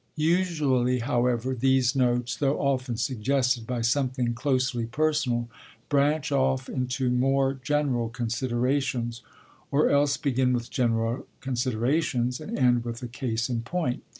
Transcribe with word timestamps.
Usually, 0.15 0.97
however, 0.97 1.53
these 1.53 1.95
notes, 1.95 2.35
though 2.35 2.59
often 2.59 2.97
suggested 2.97 3.67
by 3.67 3.81
something 3.81 4.33
closely 4.33 4.87
personal, 4.87 5.47
branch 5.89 6.31
off 6.31 6.67
into 6.67 7.11
more 7.11 7.53
general 7.53 8.09
considerations; 8.09 9.21
or 9.69 9.91
else 9.91 10.17
begin 10.17 10.53
with 10.53 10.71
general 10.71 11.27
considerations, 11.39 12.39
and 12.41 12.57
end 12.57 12.83
with 12.83 13.03
a 13.03 13.07
case 13.07 13.47
in 13.47 13.61
point. 13.61 14.01